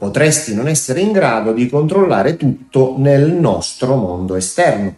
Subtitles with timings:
[0.00, 4.96] potresti non essere in grado di controllare tutto nel nostro mondo esterno,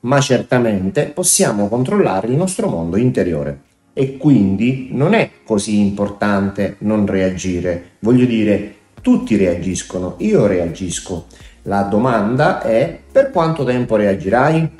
[0.00, 3.60] ma certamente possiamo controllare il nostro mondo interiore
[3.92, 7.96] e quindi non è così importante non reagire.
[7.98, 11.26] Voglio dire, tutti reagiscono, io reagisco.
[11.64, 14.70] La domanda è per quanto tempo reagirai?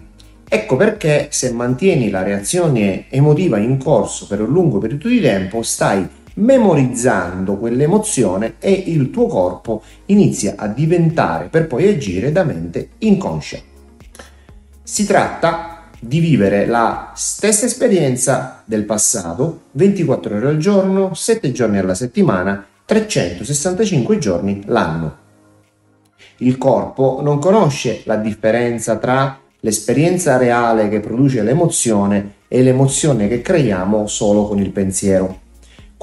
[0.48, 5.60] Ecco perché se mantieni la reazione emotiva in corso per un lungo periodo di tempo
[5.60, 12.90] stai memorizzando quell'emozione e il tuo corpo inizia a diventare per poi agire da mente
[12.98, 13.58] inconscia.
[14.82, 21.78] Si tratta di vivere la stessa esperienza del passato 24 ore al giorno, 7 giorni
[21.78, 25.16] alla settimana, 365 giorni l'anno.
[26.38, 33.40] Il corpo non conosce la differenza tra l'esperienza reale che produce l'emozione e l'emozione che
[33.40, 35.41] creiamo solo con il pensiero.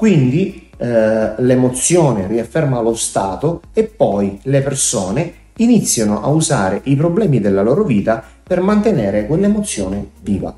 [0.00, 7.38] Quindi eh, l'emozione riafferma lo stato e poi le persone iniziano a usare i problemi
[7.38, 10.56] della loro vita per mantenere quell'emozione viva.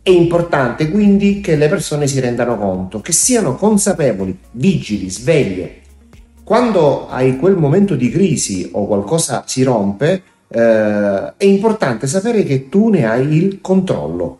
[0.00, 5.80] È importante quindi che le persone si rendano conto, che siano consapevoli, vigili, sveglie.
[6.42, 12.70] Quando hai quel momento di crisi o qualcosa si rompe, eh, è importante sapere che
[12.70, 14.38] tu ne hai il controllo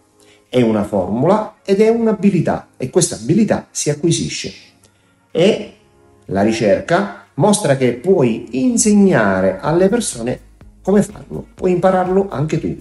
[0.49, 4.53] è una formula ed è un'abilità e questa abilità si acquisisce.
[5.31, 5.73] E
[6.27, 10.47] la ricerca mostra che puoi insegnare alle persone
[10.83, 12.75] come farlo, puoi impararlo anche tu.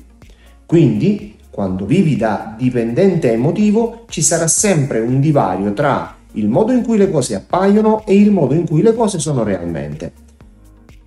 [0.66, 6.84] Quindi, quando vivi da dipendente emotivo, ci sarà sempre un divario tra il modo in
[6.84, 10.26] cui le cose appaiono e il modo in cui le cose sono realmente.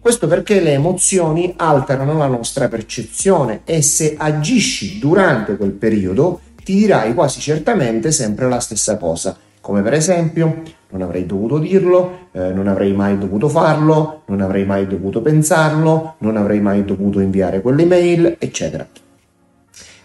[0.01, 6.41] Questo perché le emozioni alterano la nostra percezione e se agisci durante quel periodo
[6.71, 12.29] ti dirai quasi certamente sempre la stessa cosa, come per esempio non avrei dovuto dirlo,
[12.31, 17.19] eh, non avrei mai dovuto farlo, non avrei mai dovuto pensarlo, non avrei mai dovuto
[17.19, 18.87] inviare quell'email, eccetera.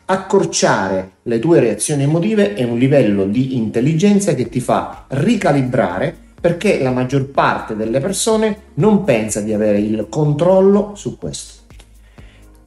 [0.08, 6.82] Accorciare le tue reazioni emotive è un livello di intelligenza che ti fa ricalibrare perché
[6.82, 11.65] la maggior parte delle persone non pensa di avere il controllo su questo.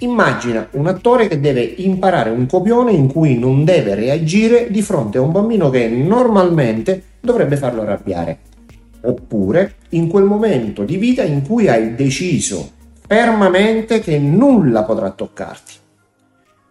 [0.01, 5.19] Immagina un attore che deve imparare un copione in cui non deve reagire di fronte
[5.19, 8.39] a un bambino che normalmente dovrebbe farlo arrabbiare.
[9.03, 12.71] Oppure in quel momento di vita in cui hai deciso
[13.09, 15.73] fermamente che nulla potrà toccarti.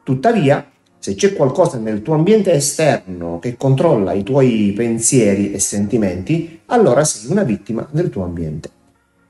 [0.03, 0.65] Tuttavia,
[0.97, 7.03] se c'è qualcosa nel tuo ambiente esterno che controlla i tuoi pensieri e sentimenti, allora
[7.03, 8.75] sei una vittima del tuo ambiente.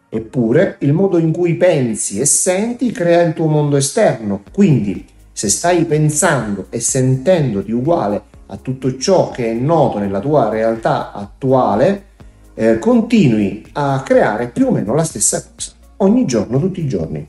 [0.09, 5.50] Eppure il modo in cui pensi e senti crea il tuo mondo esterno, quindi se
[5.50, 12.06] stai pensando e sentendoti uguale a tutto ciò che è noto nella tua realtà attuale,
[12.53, 17.28] eh, continui a creare più o meno la stessa cosa ogni giorno, tutti i giorni.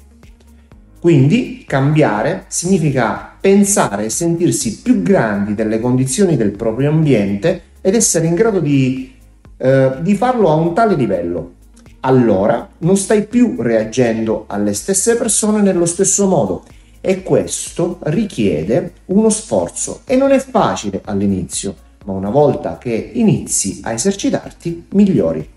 [1.00, 8.26] Quindi cambiare significa pensare e sentirsi più grandi delle condizioni del proprio ambiente ed essere
[8.26, 9.14] in grado di,
[9.56, 11.56] eh, di farlo a un tale livello
[12.00, 16.64] allora non stai più reagendo alle stesse persone nello stesso modo
[17.00, 23.80] e questo richiede uno sforzo e non è facile all'inizio, ma una volta che inizi
[23.82, 25.56] a esercitarti migliori.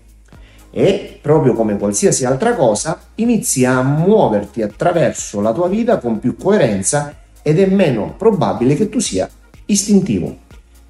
[0.74, 6.36] E proprio come qualsiasi altra cosa, inizi a muoverti attraverso la tua vita con più
[6.36, 9.28] coerenza ed è meno probabile che tu sia
[9.66, 10.38] istintivo.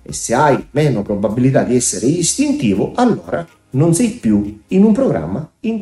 [0.03, 5.49] E se hai meno probabilità di essere istintivo, allora non sei più in un programma
[5.61, 5.79] in